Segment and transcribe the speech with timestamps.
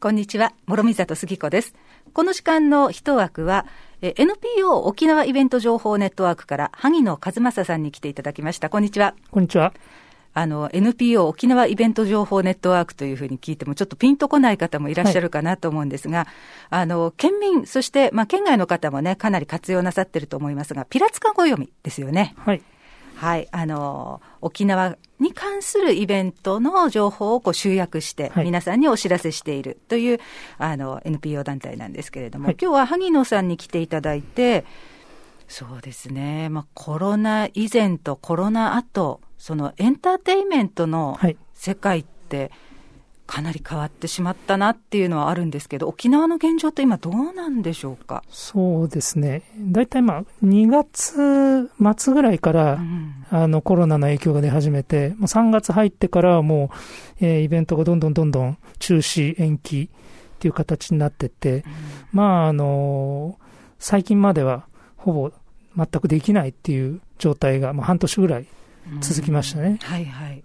[0.00, 1.74] こんにちは、諸見里杉子です。
[2.12, 3.66] この時間の一枠は、
[4.00, 8.70] NPO 沖縄イベント情報ネットワークから萩野和正さんに来ていただきました。
[8.70, 9.16] こんにちは。
[9.32, 9.74] こんにちは。
[10.34, 16.26] あの、NPO 沖縄イベント情報ネットワークというふうに聞いても、ちょっとピンとこない方もいらっしゃるかなと思うんですが、はい、
[16.70, 22.36] あの、県民、そして、まあ、県外の方もね、かなり活用なさってると思いますが、ピラツカ語読みですよね。
[22.38, 22.62] はい。
[23.18, 30.20] はい、あの、沖縄に関するイベントの情報をこう集約して、皆さんにお知らせしているという、
[30.56, 34.64] あの、NPO 団体なんですけれども、はい、今日は萩野さんに来ていただいて、
[35.48, 41.18] そうですね、まあ、コロナ以前とコロナ後、そのエンターテインメントの
[41.54, 42.50] 世界って、はい
[43.28, 48.24] かなり変わってしまったなっていうのはあるんですけど、沖縄の現状って今、どうなんでしょうか？
[48.30, 56.70] そうですね、大体まあ2月末ぐらいから、うん、あのコロナの影響が出始めて、もう3月入ってからはも
[57.20, 61.62] う、えー、イベントがどんどんどんどん中止、延期っていう形になってて、うん、
[62.12, 63.38] まあ、あの
[63.78, 65.32] 最近まではほぼ
[65.76, 68.46] 全くできないっていう状態が、まあ、半年ぐらい
[69.00, 69.68] 続きましたね。
[69.68, 70.42] うん、はいはい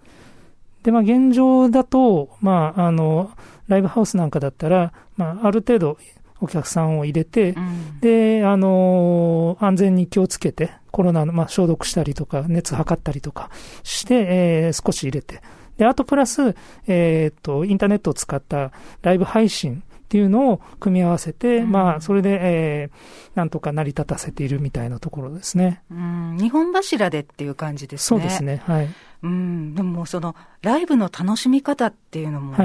[0.84, 3.32] で、まあ、現状だと、まあ、あの、
[3.68, 5.98] ライブハウスなんかだったら、まあ、ある程度
[6.42, 13.50] お客さんを入れて、うん、で、あの、安全に気をつけて、コロナの、まあ、消毒したりとか、熱測ったりとか
[13.84, 15.42] して、えー、少し入れて、
[15.78, 25.82] で、あとプラス、えっ、と、インターネットを使ったライブ配信っていうのを組み合わせて、うん、まあ、それで、えー、なんとか成り立たせているみたいなところですね。
[25.90, 28.20] うん、日本柱でっていう感じですね。
[28.20, 28.62] そうですね。
[28.66, 28.90] はい。
[29.24, 32.56] うん、でもその、ライブの楽しみ方っていうのも、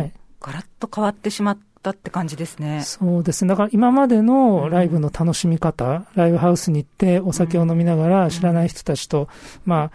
[0.41, 2.83] ガラッと変わってしまったって感じですね。
[2.83, 3.49] そうですね。
[3.49, 9.29] だから今までのライブの楽しみ方、うん、ライブハウスに行ってお酒を飲みながら知らない人たちと、うん、
[9.67, 9.91] まあ、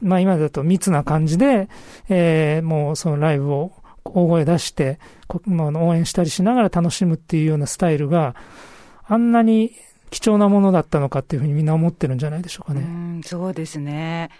[0.00, 1.68] まあ今だと密な感じで、
[2.08, 3.72] えー、もうそのライブを
[4.04, 8.36] 大声出して、応援したりしながら楽しむっていうようなスタイルが、
[9.08, 9.72] あんなに
[10.10, 13.20] 貴重なものだったのかっていうふうにみんな思ってるんじゃないでしょうかね。
[13.20, 14.30] うそうですね。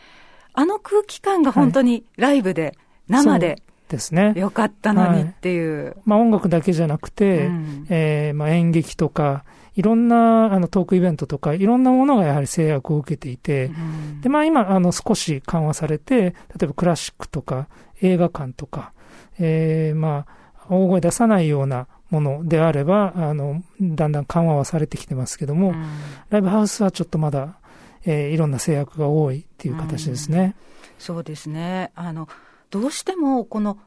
[0.57, 2.77] あの空気感が本当にライブで、
[3.09, 4.33] 生で、ですね。
[4.35, 5.85] よかったのにっていう。
[5.85, 9.45] はい、まあ音楽だけじゃなくて、うん、えー、まあ演劇とか、
[9.77, 16.33] いろんなあのトークイベントとか、いろんなものがやはり制約を受けていて、うん、で、まあ今、あの少し緩和されて、例
[16.65, 17.69] えばクラシックとか
[18.01, 18.93] 映画館とか、
[19.39, 25.85] えー、まあ、大声出さないようなものであれば、あの、だんだん緩和はされてきてますけども、うん、
[26.31, 27.59] ライブハウスはちょっとまだ、
[28.07, 30.57] えー、いろんな制約が多いっていう形ですね。
[30.85, 31.91] うん、そうですね。
[31.95, 32.29] あの、
[32.71, 33.79] どうしても、この、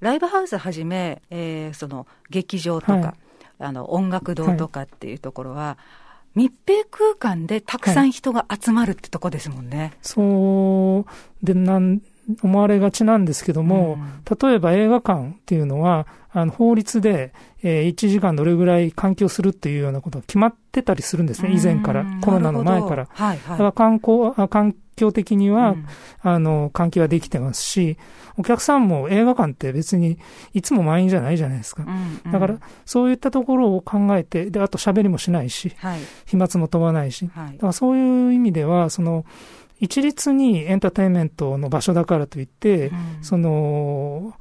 [0.00, 3.14] ライブハウスはじめ、えー、その、劇場とか、はい、
[3.60, 9.78] あの、音楽堂とかっていうところは、はい密閉空間でたくさん人が集まるってとこですもんね。
[9.78, 11.04] はい、そ
[11.42, 12.00] うでなん
[12.42, 23.08] 思われがちなんですけども、うん、例えば映画館っていうのは、あの法律で、えー、1時間どれぐらい換気をするっていうようなことが決まってたりするんですね、以前から、コロナの前から。
[23.10, 25.86] はいはい、だから観光環境的には、うん、
[26.22, 27.96] あの、換気はできてますし、
[28.36, 30.18] お客さんも映画館って別に
[30.52, 31.84] いつも満員じゃないじゃないですか。
[31.84, 39.24] うんうん、だから、そういったところを考えて、で、あと喋りもしないし、はい、飛沫も飛ばないし、はい、だからそういう意味では、その、
[39.80, 44.34] 一律にエンターテインメントの場所だからといって、うん、その、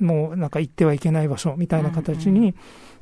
[0.00, 2.54] もうなんか行ってはいけない場所みたいな形に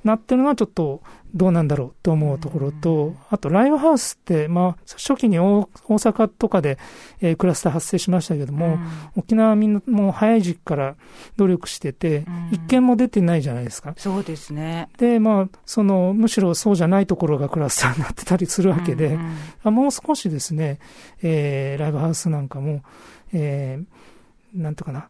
[0.07, 1.03] なってるのはちょっと
[1.35, 6.79] どうなんだろうと思うところと、あとライブハウスって、まあ、初期に大阪とかで、
[7.21, 8.79] えー、クラスター発生しましたけども、
[9.17, 10.97] 沖縄はみんなもう早い時期から
[11.37, 13.95] 努力してて、一件も出てないじゃないですか。
[13.99, 14.89] そうですね。
[14.97, 19.19] で、まあ、その、むしろそうじゃないところがクラスターになってたりするわけで、
[19.63, 20.79] あもう少しですね、
[21.23, 22.83] えー、ライブハウスなんかも、
[23.33, 25.09] えー、なんとかな、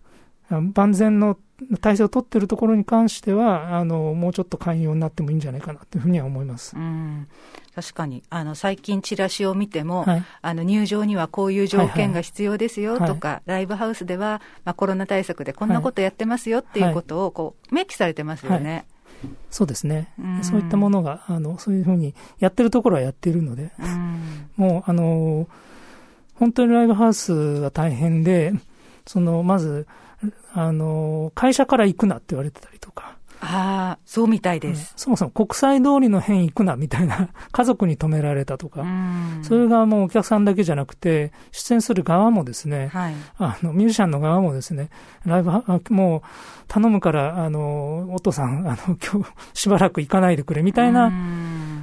[0.51, 1.37] 万全の
[1.81, 6.77] 体制を取っているところに関しては、あの、もうちょっと寛容になってもいいんじゃないかなというふうには思います。
[6.77, 7.29] うん。
[7.75, 13.37] 確かに、あの、最近チラシを見ても、はい、あの、入場にはこういう条件が必要ですよとか、はい。
[13.37, 18.87] はい、ライブハウスでは、まあ、コロナ対策でこんなことやってますよっていうことを、こう、明記されてますよね。
[19.50, 20.12] そうですね、
[20.43, 23.73] そういったものが、あの、そういうふうにやってるところはやっているので、
[24.56, 25.49] もう、あの、
[26.35, 28.53] 本当にライブハウスは大変で、
[29.06, 29.87] その、まず、
[30.55, 33.17] あの、会社から行くなって言われてたりとか。
[33.41, 38.85] ああ、そうみたいです、うん、そもそも国際通りの辺行くなみたいな、 家族に止められたとか、
[39.43, 44.89] それがもうお客さんだけじゃなくて、出演する側もですね、はい、あの、ミュージシャンの側もですね、
[45.25, 45.51] ライブ、
[45.91, 46.23] もう
[46.67, 51.13] 頼むから、あの、お父さん、あの、今日 しばらく行かないでくれみたいな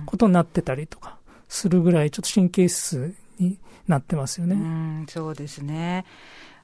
[0.05, 5.05] ことになってたりとかするぐらい、ちょっと神経質になってますよね。
[5.07, 6.05] そうですね。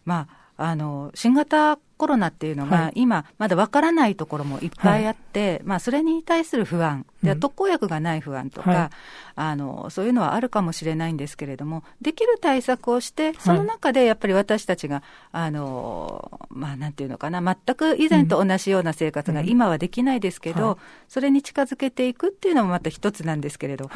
[0.04, 8.90] まああの、新型コロナっていうのが、今、まだわからないところもいっぱいあって、はい、まあ、それに対する不安、で特効薬がない不安とか、はい、
[9.36, 15.04] あの、そういうのはあるかもしれないんですけれども、できる対策をして、その中でやっぱり私たちが、
[15.34, 20.78] あの、まあ、なんていうのかな、全く以前と同じような生活が今はできないですけど、うん、
[21.10, 23.90] それに近づけていくっていうのもまた一つなんですけれど、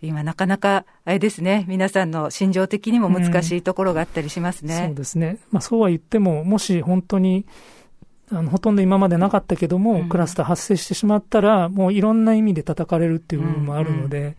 [0.00, 4.74] 今なかなか、あれですね、皆さんの心情的にも難しいところがあったりしますね。
[4.74, 5.38] うん、そうですね。
[5.50, 7.44] まあ、そうは言っても、もし本当に、
[8.30, 14.36] あのほとんど今までなかったけども、うん、クラスター発生してしまったら、もういろんな意味で叩かれるっていう部分もあるので、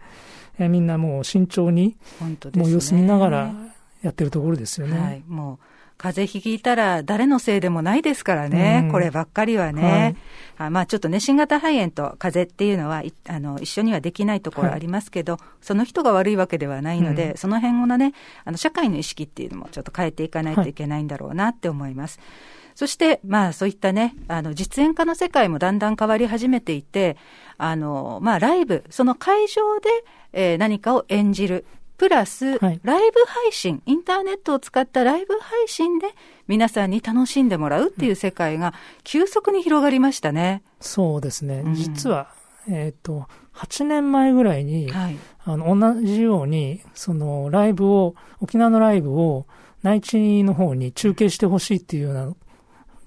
[0.60, 0.66] うん。
[0.68, 3.54] うん、みんなもう慎重に、ね、もう様子見ながら
[4.02, 5.00] やってるところですよね。
[5.00, 5.66] はい、もう
[5.98, 10.16] 風邪ひいたら誰のせいでもないですからね、うん、こればっかりはね。
[10.58, 18.14] はい、あまあちょっとね、新型肺炎と風邪っていうのはあの一緒にはできないところありますけど、はい、その人が悪いわけではないので、うん、その辺のね、
[18.46, 22.20] あの社会の意識っていうのもちょっと変えていかないといけないんだろうなって思います。
[22.20, 22.24] は
[22.56, 27.18] いそして、まあ、そういったね、あの、実演家の世界もだんだん変わり始めていて、
[27.58, 29.90] あの、まあ、ライブ、その会場で、
[30.32, 31.66] えー、何かを演じる。
[31.98, 32.88] プラス、ライブ
[33.28, 36.08] 配信、インターネットを使ったライブ配信で
[36.48, 38.74] 皆さんに楽しんでもらうっていう世界が
[39.04, 40.64] 急速に広がりましたね。
[40.80, 41.64] そうですね。
[41.66, 42.30] うん、実は、
[42.70, 49.48] えっ、ー、と、8年前ぐらいに、はい、あの、同じように、その、ライブを、沖縄のライブを
[49.84, 52.34] 内地の方に中継してほしいっていうような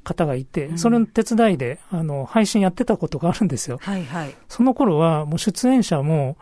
[0.04, 3.78] 方がいて、うん、それの手伝いで、あの、配信やってたことがあるんですよ。
[3.82, 4.34] はいはい。
[4.48, 6.36] その頃は、もう出演者も、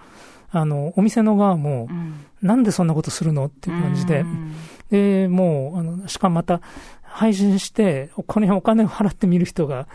[0.51, 4.55] あの、お店の側も、うん、なんでそんなことするのっていう感じで、うん、
[4.91, 6.61] で、もう、あの、しかもまた、
[7.11, 9.89] 配信して、これお金を払って見る人が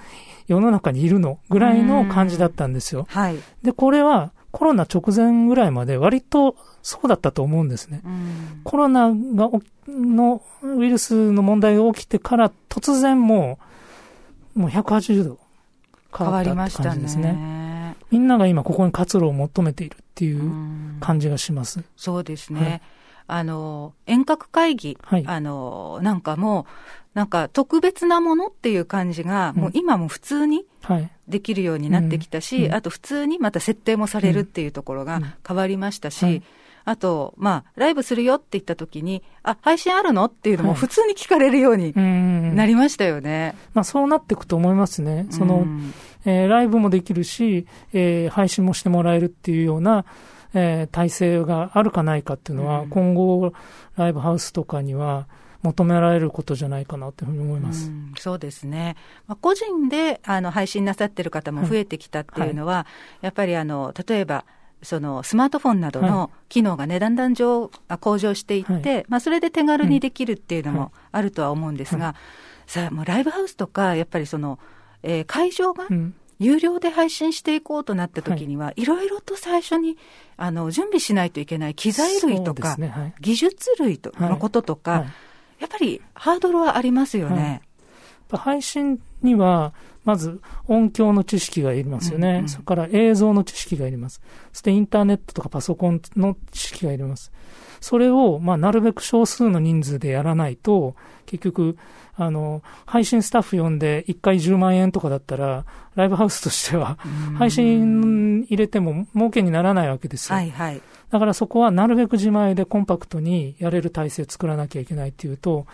[0.48, 3.08] 世の中にいるのぐらいの感じだったんですよ。
[3.10, 3.38] はい。
[3.64, 8.02] で、これはコロナ直前ぐらいまで割とそうだったと思うんですね。
[8.64, 9.50] コロナが
[9.86, 13.60] のウイルスの問題が起きてから突然も
[14.56, 15.40] う、もう180度
[16.18, 17.34] 変わったって感じですね。
[17.34, 21.82] ねみんなが今ここに活路を求めているっていう感じがします。
[21.82, 22.62] うそうですね。
[22.62, 22.82] はい
[23.28, 26.66] あの、遠隔会議、はい、あの、なんかもう、
[27.16, 30.68] なんか特別なものっていう感じが、もう今も普通に
[31.28, 36.44] できるようになってきたし、うん、あと普通にまた設定もされるっていうところが変わりましたし、
[36.88, 40.26] あと、まあ、ライブするよって言った時に、あ、配信あるの？
[40.26, 43.44] っていうのも普通に聞かれるようになりましたよね。
[43.44, 45.26] はい、まあ、そうなっていくと思いますね。
[45.32, 45.66] その、
[46.26, 50.06] えー、ライブもできるし、えー、配信もしてもらえるっていうような、
[50.54, 53.52] えー、体制があるかないかっていうのは、今後、
[53.96, 55.28] ライブハウスとかには、
[55.66, 57.90] 求められることじゃないかなというふうに思います。
[57.90, 58.96] うそうですね。
[59.28, 62.84] まあ、個人であの配信なさってる方も増えてきたっていうのは、はい。
[62.84, 62.88] は
[63.24, 64.46] い、やっぱりあの例えば
[64.86, 72.16] そのスマートフォンなどの機能がね、だんだん上向上していって、はい、まあ、それで手軽にできるっていうのもあるとは思うんですが、
[72.68, 74.60] さあ、もうライブハウスとか、やっぱりその、
[75.04, 75.88] えー、会場が、
[76.40, 78.86] 有料で配信していこうとなった時には、い。
[78.86, 79.98] ろいろと最初に
[80.38, 82.90] あの準備しないといけない機材類とか、ね。
[82.90, 85.10] はい、技術類とのこととか、はいはい、
[85.60, 87.62] やっぱりハードルはありますよね。
[88.30, 89.74] 配信には、
[90.04, 92.50] まず音響の知識がいりますよね、うんうん。
[92.50, 94.22] それから映像の知識がいります。
[94.54, 97.32] そしてインターネットとかパソコンの知識がいります。
[97.82, 101.78] それを、まあ、なるべく少数の人数でやらないと、結局、
[102.16, 105.66] あの、配信スタッフ呼んで1回10万円とかだったら、
[105.96, 106.98] ライブハウスとしては、
[107.38, 110.36] 配信入れても儲けにならないわけですよ。
[110.36, 110.82] はいはい。
[111.12, 115.66] だからそこはなるべく自前でコンパクトにやれる体制を作らなきゃいけないっていうと、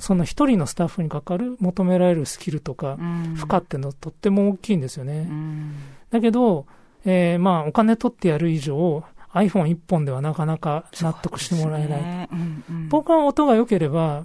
[0.00, 2.96] その一人のスタッフにかかる求められるスキルとか、
[3.36, 5.28] 負荷っていうのはとっても大きいんですよね。
[6.10, 6.66] だけど、
[7.04, 12.02] えー、まあ、お金取ってやる以上、iPhone 一本ではなかなか納得してもらえない。
[12.02, 14.24] ねうんうん、僕は音が良ければ、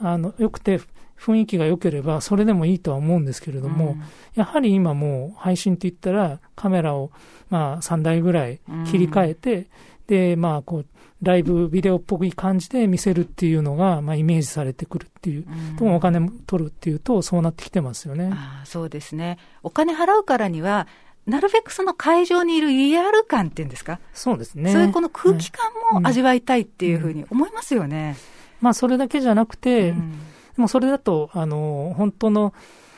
[0.00, 0.80] あの、良くて
[1.18, 4.02] 雰囲気が良ければ、それでもいいとは思うんですけれども、うん、
[4.34, 7.10] やはり今もう配信って言ったら、カメラを、
[7.50, 9.66] まあ、3台ぐらい切り替えて、うん、
[10.08, 10.86] で、まあ、こう、
[11.22, 15.46] ライブビデオっぽい感じで見せるっていうのが、まあ、イメージされてくるっていう、
[15.80, 18.30] うん、お金取るっていうと、そうなってきてますよね。
[18.34, 19.38] あそうですね。
[19.62, 20.86] お金払うからには、
[21.26, 23.98] なるべくその会場にいるリアル感っていうんですか？
[24.12, 24.70] そうですね。
[24.70, 28.16] そういうこの空気感も味わいたいっていうふうに思いますよね。
[28.60, 30.18] まあ、それだけじゃなくて、うん、
[30.56, 32.54] でもそれだと、あの、本当の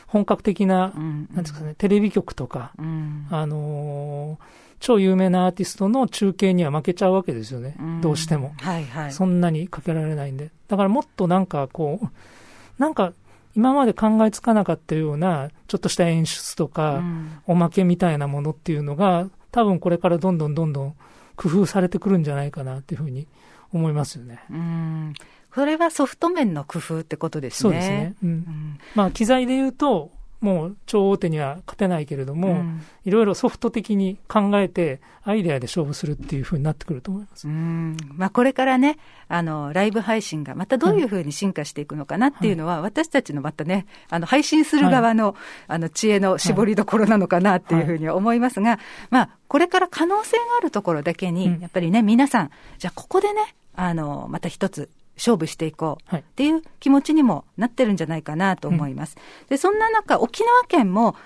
[0.06, 4.38] 本格的な、うん、なんですかね、テレビ局とか、うん、あの
[4.78, 9.12] 超有名なアーティストの中継には負けちゃうわけですよね、どうしても、はいはい。
[9.12, 10.50] そんなにかけられないんで。
[10.68, 12.08] だからもっとなんかこう、
[12.80, 13.12] なんか
[13.56, 17.02] 今まで考えつかなかったような、ちょっとした演出とか、
[17.46, 20.94] おまけみたいなものっていうのが、多分これからどんどんどんどん
[21.36, 23.26] 工夫されてくるんじゃないかなっていうふうに
[23.72, 24.40] 思いますよね。
[24.50, 25.14] うん
[25.56, 27.60] これはソフト面の工夫ってことですね。
[27.62, 28.14] そうですね。
[28.22, 28.28] うん。
[28.28, 30.10] うん、まあ、機材で言うと、
[30.42, 32.62] もう超大手には勝てないけれども、
[33.06, 37.48] いろいろソフト的に考えて、アイデアで勝負するっていうふうになってくると思います。
[37.48, 38.98] うんまあ、これからね、
[39.28, 45.34] あの、ライブ配信がまたどういうふうに進化していくのかなっていうのは、はい、私たちのまたね、あの、配信する側の、はい、
[45.68, 59.16] あの、知恵の絞りどころなのかなっていうふうに思いますが、はい、まあ、これから可能性があるところだけに、やっぱりね、皆さん、じゃあここでね、あの、また一つ勝負していこうっていう気持ちにもなってるんじゃないかなと思います。
[59.42, 61.16] うん、で、そんな中、沖縄県も、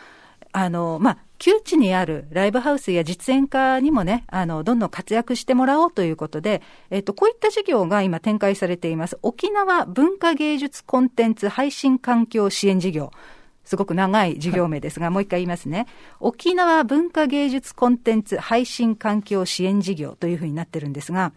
[0.52, 9.18] あの、まあ、旧地にあるライブハウスや実演家にもね、あの、どんどん活躍してもらおうということで、えっと、こういった事業が今展開されています。
[9.23, 13.11] 沖縄文化芸術コンテンツ配信環境支援事業。
[13.64, 15.87] すごく長い事業名ですが、はい、もう一回言いますね。
[16.18, 21.32] 沖縄文化芸術コンテンツ配信環境支援事業というふうになってるんですが、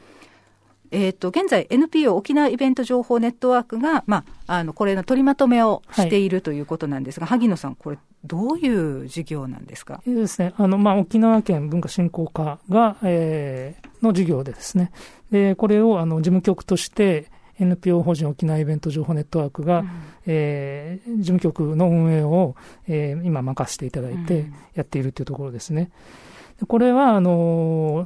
[0.94, 8.68] えっ、ー、と、現在 NPO 沖縄イベント情報ネットワークが、まあ、あの、これの取りまとめをしているということなんですが、はい、萩野さん、これ、どうい
[9.04, 10.02] う事業なんですか？
[10.08, 14.92] えー、ですね、あの、まあ、沖縄県文化振興課が、えー、の事業でですね、
[15.32, 19.90] で、これを、あの、事務局として、NPO 法人沖縄イベント情報ネットワークが、うん、
[20.26, 22.56] えー、事務局の運営を、
[22.88, 25.92] えー、今任せていただいてやっているというところですね。
[26.68, 28.06] これは、あの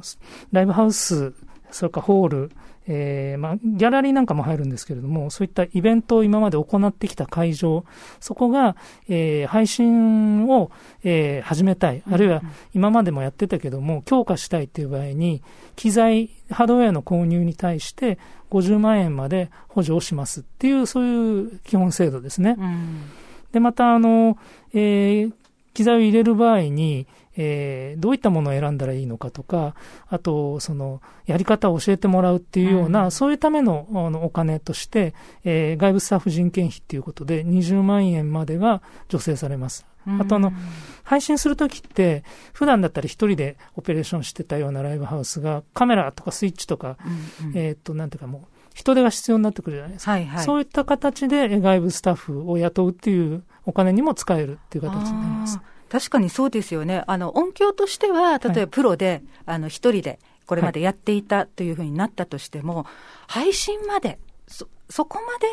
[0.52, 1.32] ライブハウス、
[1.70, 2.50] それからホール、
[2.90, 7.84] えー、まあ、ギャラリーなんかも入るんですけれども、そういったイベントを今まで行ってきた会場、
[8.18, 8.76] そこが、
[9.08, 10.70] えー、配信を、
[11.04, 12.42] えー、始めたい、あるいは
[12.74, 15.42] 今までもやってたけども、強化したいっていう場合に、
[15.76, 18.18] 機材、ハードウェアの購入に対して
[18.50, 22.56] 50万円まで補助をしますっていう、そういう基本制度ですね。
[22.58, 23.02] うん、
[23.52, 24.38] で、また、あの、
[24.72, 25.32] えー、
[25.74, 27.06] 機材を入れる場合に、
[27.40, 29.76] えー、どういったものを選んだらいいのかとか、
[30.08, 35.14] あと、その、やり方を教えてもらうっていうような、うん、そういうためのあのお金として、
[35.44, 39.86] えー、外部スタッフ人件費っていうことで、20万円までが助成されます。
[40.20, 40.52] あとあの、
[41.04, 46.96] 配信するときって、普段だったら一人でオペレーションしてたようなライブハウスが、カメラとかスイッチとか、
[47.42, 50.12] うんうん、えっ、と、なんていうかもう、人手が必要になってくるじゃないですか。
[50.12, 55.60] はいはい、そういった形で外部スタッフを雇うっていうお金にも使えるっていう形になります。
[55.88, 57.04] 確かにそうですよね。
[57.06, 62.84] あの、音響としては、例えばプロで、はい、あの、一人で、これまでやっていたというふうになったとしても、はい、
[63.44, 65.46] 配信まで、そ、そこまで、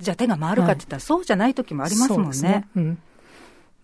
[0.00, 2.40] じゃあ手が回るかって言ったら、そうじゃない時もありますもんね。
[2.40, 2.68] ね。
[2.76, 2.94] うん、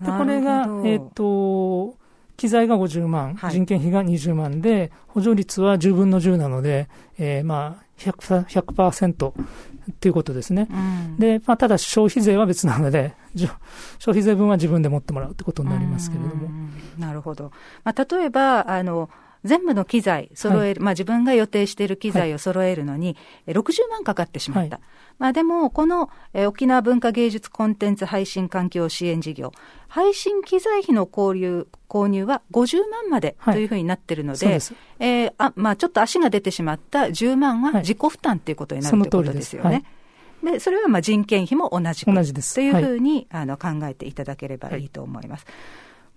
[0.01, 1.97] でこれが、えっ、ー、と、
[2.37, 10.69] 機材が50万、はい、人件費が20万で、補助率は10分の10なので、えー、まあ100%、100%っていうことですね。
[10.71, 16.49] うん、で、まあ、ただ消費税は別なので、消費税分は自分で持ってもらうってことになりますけれども。
[16.99, 17.53] なるほど。
[17.85, 19.11] まあ、例えば、あの、
[19.45, 24.77] 全部の機材揃える、はい、まあ自分が予定している機材を揃えるのに、はい、60万かかってしまった。
[24.77, 24.85] はい、
[25.19, 29.53] まあでも、この、え沖縄文化芸術コンテンツ配信環境支援事業、
[29.89, 34.55] 配信機材費の購入購入は50万までというふうになってるので、はい、
[34.99, 39.85] えー、あまあ、ちょっと足が出てしまった10万は自己負担ということになるということですよね。
[40.45, 45.45] で、それはまあ人件費も同じ同じですというふうに、はい、あの考えていただければいいと思います。
[45.47, 45.55] はい、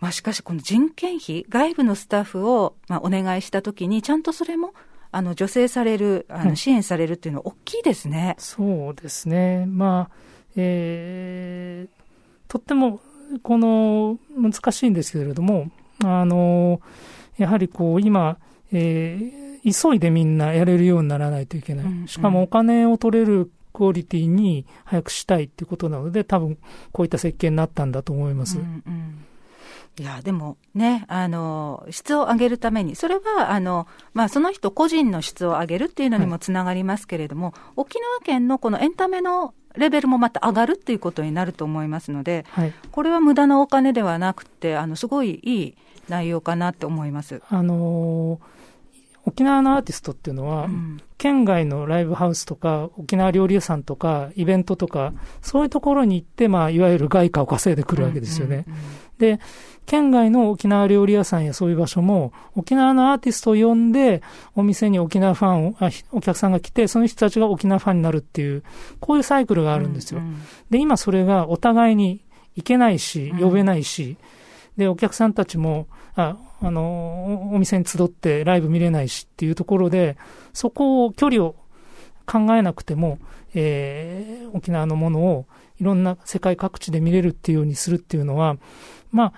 [0.01, 4.73] まあ、しかし、この人件費、外部のスタッフをまあお願いしたときに、ちゃんとそれも
[5.11, 9.65] あの助成される、あの支援されるっていうのは大きいですね、うん、そうですね。
[9.65, 10.15] まあ、
[10.55, 11.89] えー、
[12.47, 12.99] とっても、
[13.43, 15.69] この、難しいんですけれども、
[16.03, 16.81] あの、
[17.37, 18.37] やはりこう、今、
[18.71, 22.07] えー、急いでみんなやれるようにならないといけない。
[22.07, 26.57] しかもお金を取れるクオリティに早くしたいっていうことなので、多分
[26.91, 28.57] こういった設計になったんだと思います。
[28.57, 29.23] うんうん
[29.99, 45.77] いや、でもね、あの、質を上げるために、それは、あの、まあ、その人個人の質を上げるっていうのにもつながりますけれども、はい、沖縄県のこのエンタメのレベルもまた上がるっていうことになると思いますので、はい、これは無駄なお金ではなくて、あの、すごいいい
[46.09, 47.41] 内容かなって思います。
[47.49, 48.57] あのー
[49.27, 58.63] 沖縄のアーティストっていうのは、うん、県外のライブハウスとか、沖縄料理屋さんとか、イベントとか、そういうところに行って、まあ、いわゆる外貨を稼いでくるわけですよね。
[59.19, 59.41] で、
[59.85, 64.21] 県外の沖縄料理屋さんやそういう場所も、沖縄のアーティストを呼んで、
[64.55, 68.63] お店に沖縄ファンを、あお客さんが来て、その人たちが沖縄ファンになるっていう、
[69.01, 70.21] こういうサイクルがあるんですよ。
[70.21, 72.23] うんうん、で、今それがお互いに
[72.55, 74.15] 行けないし、呼べないし、
[74.77, 80.17] うん、で、お客さんたちも、あ、あの、お店に集ってライブ見れないしっていうところで、
[80.53, 81.55] そこを、距離を
[82.25, 83.19] 考えなくても、
[83.53, 85.45] えー、沖縄のものを
[85.79, 88.57] いろんな世界各地で見れるっていうようにするっていうのは、
[89.11, 89.33] まあ、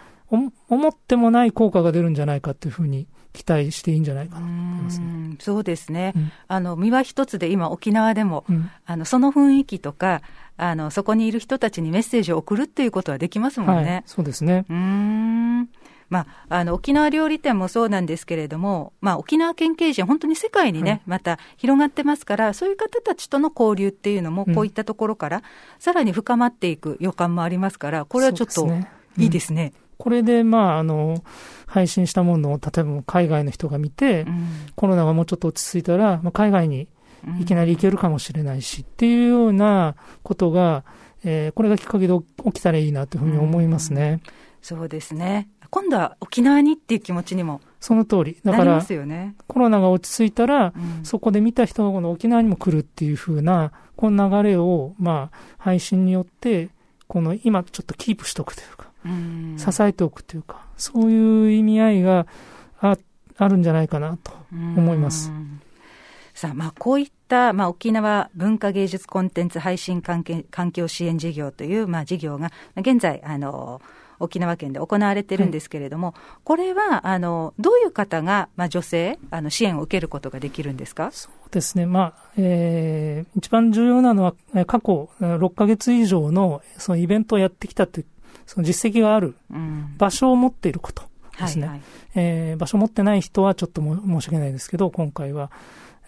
[0.70, 5.36] 思ってもない効果が出るんじゃないかっていうふうに期待していいんじゃないかなと思いますね。
[5.40, 6.14] そうですね。
[6.16, 10.22] うん、あの、身は一つで今沖縄でも、うん、あの、その雰囲気とか、
[10.58, 13.92] あの、そこにいる人たちにメッセージを送るっていうことはできますもんね。
[13.92, 14.66] はい、そうですね。
[14.70, 15.70] うん。
[16.10, 25.44] まあ、あの、沖縄料理店もそうなんですけれども、まあ、沖縄県警人、本当に世界にね、はい、また広がってますから、そういう方たちとの交流っていうのも、こういったところから、
[25.78, 28.68] さらに深まっていく予感もありますから、これはちょっと
[29.18, 29.74] いいですね。
[30.00, 31.22] これで、まあ、あの、
[31.68, 36.88] 配信したものを、例えば海外の人が見て、うん、コロナがもうちょっと落ち着いたら、まあ、海外に
[37.40, 40.86] いきなり行けるかもしれないし、うん、っていうようなことが、
[41.26, 42.14] えー、これがきっかけで
[42.46, 44.22] 起きたらいいなというふうに思いますね。
[44.24, 45.50] うん、そうですね。
[45.70, 47.62] 今度は沖縄にっていう気持ちにも。
[47.80, 48.38] その通り。
[48.44, 50.74] だから、ね、コロナが落ち着いたら、
[51.04, 56.70] そこで見た人の沖縄にも来るっていうふうな、この流れを、まあ、配信によって、
[57.08, 58.92] この今ちょっとキープしとくというか、
[59.72, 62.28] 支えておくというか、そういう意味合いが
[62.82, 62.98] あ
[63.38, 65.32] あるんじゃないかなと思います。
[66.34, 73.82] さあ、まあ、こういった、まあ、沖縄文化芸術コンテンツ配信環境支援事業という、まあ、事業が、現在、あの、
[74.20, 81.12] 沖縄県で行われてるんですけれども、はい、これは、あの、どういう方が、まあ、女性、あの、支援を受けることができるんですか？
[81.12, 81.86] そうですね。
[81.86, 84.34] まあ、えー、一番重要なのは、
[84.66, 88.06] 過去6ヶ月以上の、そのイベントをやってきたという
[88.46, 89.36] その実績がある
[90.00, 91.04] 場所を持っていること
[91.40, 91.68] ですね。
[91.68, 91.82] はいはい、
[92.16, 95.52] えー、場所を持ってない人はちょっと申し訳ないですけど、今回は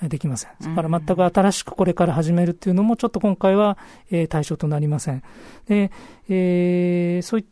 [0.02, 0.52] できません。
[0.60, 3.78] だから全く新しくこれから始めるっていうのも、ちょっと今回は、
[4.10, 5.22] えー、対象となりません。
[5.68, 5.92] で、
[6.30, 7.52] えー、そういった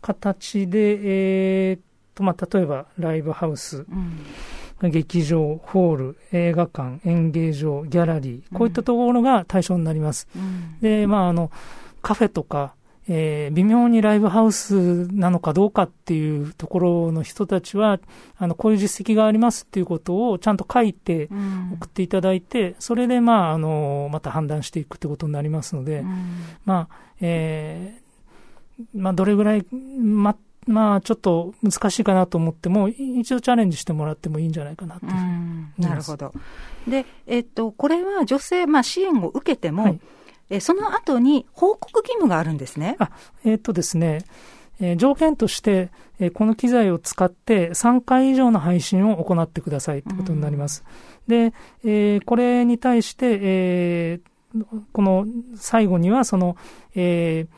[0.00, 0.98] 形で、
[1.70, 1.78] えー
[2.14, 3.86] とまあ、例えばライブハウス、
[4.80, 10.28] うん、劇場、ホール、映画館、演芸場、ギャラリー、こういったところが対象になります。
[10.36, 11.50] うん、で、まあ、あの、
[12.02, 12.74] カフェとか、
[13.06, 17.98] えー、微妙にライブハウスなのかどうかっていうところの人たちは、
[18.38, 21.28] あの、こういう実績がありますっていうことをちゃんと書いて
[21.74, 26.16] 送っていただいて、うん、それで、まあ、あの、また判断していくってことになりますので、うん、
[26.64, 28.03] まあ、えー、
[28.94, 30.36] まあ、どれぐらい、ま、
[30.66, 36.32] まあ、ちょっと難しいかなと思っても、一度チャレンジしてもらってもいいんじゃないかなとなるほど。
[36.88, 40.00] で、えっと、これは女性、まあ、支援を受けても、はい
[40.50, 42.96] えその後に報告義務があるんですね。
[42.98, 43.10] あ
[43.44, 44.24] えっ、ー、とですね、
[44.80, 50.84] えー、条件として、えー、この機材を使って3回以上の配信を行ってくださいってことになります。
[51.28, 56.56] うん、で、えー、これに対して、えー、この最後にはその、
[56.94, 57.54] えー、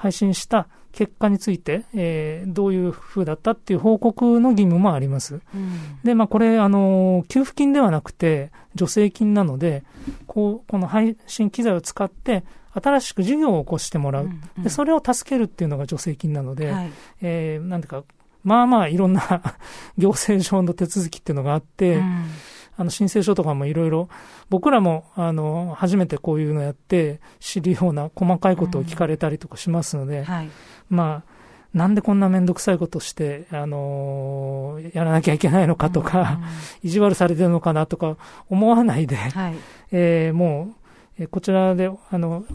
[0.00, 5.42] 配信した結果について、えー、どういうふうだったっていう報告の義務もあります。
[5.54, 9.84] うん、で、まあこれ、あの、給付金ではなくて、助成金なので、
[10.26, 14.24] こう、この配信機材を使って、新しく事業を起こしてもらう。
[14.24, 18.04] うんうん、で、それを助けるっていうのが助成金なので、はい、えー、なんていうか、
[18.42, 19.20] まあまあいろんな
[19.98, 22.24] 行政上の手続きっていうのがあって、うん
[22.80, 24.08] あの申請書とかもいろいろ、
[24.48, 30.24] 僕らもあの初めてこういうのやって知るような細かいことを聞かれたりとかしますので、うん。
[30.24, 30.48] はい、
[30.88, 31.30] まあ、
[31.74, 36.40] なんでこんなめんどくさいことして、あのー、やらなきゃいけないのかとか、
[36.82, 38.16] うん、意地悪されてるのかなとか
[38.48, 39.54] 思わないで、はい、
[39.92, 40.74] えー、も
[41.18, 42.46] う、えこちらで、あの、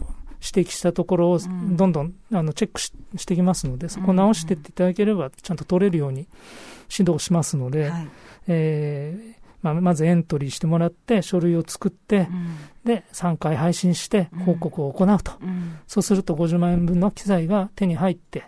[0.54, 6.26] 指摘したところをどんどん、あのチェックししていきますので、そこを直していっていただければ、ちゃんと取れるように
[6.90, 8.08] 指導しますので、はい、
[8.48, 9.35] えー
[9.74, 15.32] まあ、まずエントリーしてもらって、書類を作って、うん、で、3回配信して報告を行うと。
[15.42, 18.44] うん、そうすると50万円分の機材が手に入って、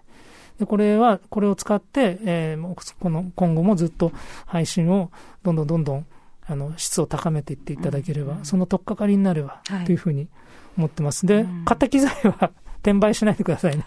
[0.59, 4.13] で、これは、これを使って、えー、この、今後もずっと
[4.47, 5.11] 配信を
[5.43, 6.07] どんどんどんどん、
[6.47, 10.29] あの、質を高めていっていただければ、うん、その取っかかりになれば、というふうに
[10.77, 11.27] 思ってます。
[11.27, 12.51] で、買った機材は
[12.83, 13.85] 転売しないでくださいね。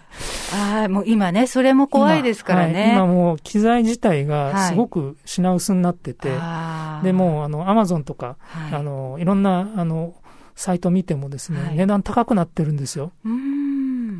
[0.52, 2.92] ああ、もう今ね、それも怖いですからね。
[2.92, 10.14] 今はい、今もう機材自体がすごく品薄になってて、はい、で、もうあの、アマゾンとか、はい、あの、いろんな、あの、
[10.54, 13.12] サイト見てもですね、はい、値段高くなってるんですよ。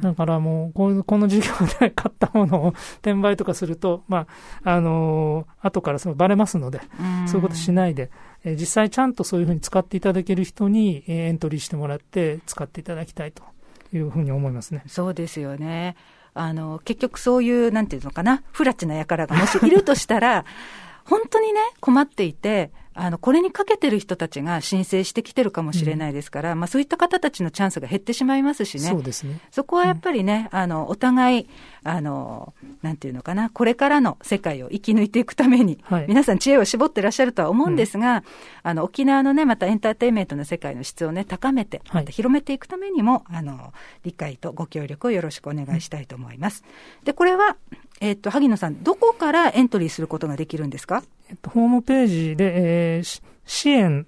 [0.01, 2.69] だからもう、このこの授業で買ったものを
[3.03, 4.27] 転売とかすると、ま
[4.65, 6.81] あ、あのー、後からそのバレますので、
[7.27, 8.11] そういうことしないで、
[8.45, 13.45] え実際ちゃんとそういうふうに使っていただける人に、えエントリーしてもらって使っていただきたいと
[13.93, 14.83] いうふうに思いますね。
[14.87, 15.97] そうですよね。
[16.35, 20.45] あの、結局そういう、なんていうのかな、不埒な輩がもしいるとしたら、
[21.05, 28.89] 本当にね、困っていて、あの、これにかけてる人たちが申請してきてるかもしれないですから、うん、まあそういった方たちのチャンスが減ってしまいますしね。
[28.89, 29.41] そうですね。
[29.51, 31.49] そこはやっぱりね、うん、あの、お互い、
[31.85, 38.23] あの、なんていうのかな、これからの世界を生き抜いていくために、はい、皆さん知恵を絞ってらっしゃるとは思うんですが、うん、
[38.63, 43.73] あの、沖縄のね、またエンターテインメントの世界の質をね、高めて、また広めていくためにも、はい、あの、
[44.05, 46.63] 理解とご協力をよろしくお願いしたいと思います。
[47.05, 47.57] で、これは、
[48.01, 51.05] えっ、と、萩野さん、どこからエントリーすることができるんですか？
[51.33, 54.07] えっと、ホームページで、えー、支援、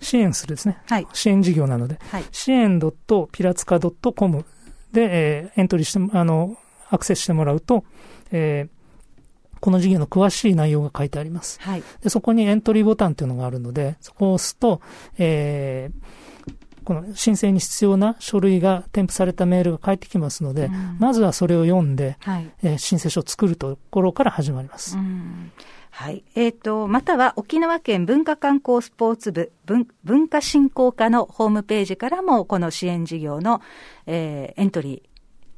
[0.00, 0.78] 支援するですね。
[0.86, 4.44] はい、支援事業なので、はい、支援 .pirazka.com
[4.92, 6.56] で、えー、エントリーして、あの、
[6.90, 7.84] アクセスしてもらうと、
[8.30, 11.58] えー、この事業の詳しい内容が書いてあります。
[11.62, 14.82] はい、でそこにエントリーボタンというのがあるので、そこを押すと、
[15.16, 24.96] えー、この申請に必要な書類が添付されたメールが返ってきますので、うん、まずはそれを読んで、はい、えー、申請書を作るところから始まります。
[24.96, 25.50] うん
[25.96, 26.24] はい。
[26.34, 33.62] えっ、ー、と、または沖縄県文化観光スポーツ部文文化振興課のホームページからも、この支援事業の、
[34.04, 35.08] えー、エントリー、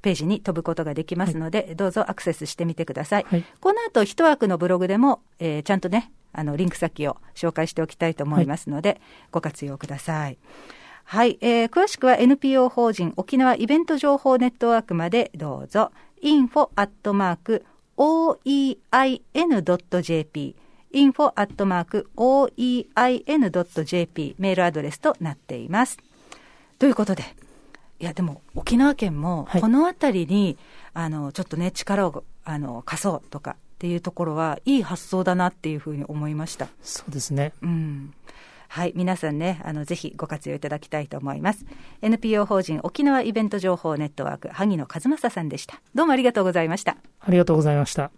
[0.00, 3.26] ページに飛ぶことができますので、はい、どうぞアクセスしてみてください。
[3.28, 9.00] はい、この後、一枠のブログでも、えー、ちゃんとね、あの、リンク先を紹介しておきたいと思いますので、はい、
[9.32, 10.38] ご活用ください。
[11.02, 15.90] はい、えー、詳しくは NPO 法人沖縄イベント情報ネットワークまでどうぞ。
[16.22, 17.64] info アットマーク
[17.98, 19.26] oein.jp
[20.92, 22.86] info アットマーク oein.jp
[24.38, 25.98] メールアドレスとなっています。
[26.78, 27.24] ということで、
[28.00, 30.56] いやでも沖縄県もこの辺りに、
[30.94, 36.68] はい、あのちょっとね力をあの貸そうとかっていうところはいい発想だなっていうふうに思いました。
[36.82, 37.52] そうですね。
[37.62, 38.14] うん。
[38.68, 41.64] はい、皆さんね、あの、ぜひご活用いただきたいと思います。
[42.02, 45.80] NPO 法人沖縄イベント情報ネットワーク、萩野和正さんでした。
[45.94, 46.98] どうもありがとうございました。
[47.20, 48.10] ありがとうございました。